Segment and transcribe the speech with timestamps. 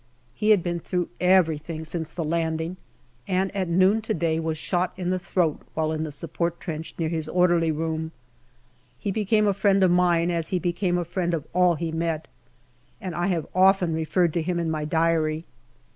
[0.33, 2.77] He had been through everything since the landing,
[3.27, 6.95] and at noon to day was shot in the throat while in the support trench
[6.97, 8.11] near his" orderly room."
[8.97, 12.27] He became a friend of mine, as he became a friend of all he met,
[12.99, 15.45] and I have often referred to him in my Diary.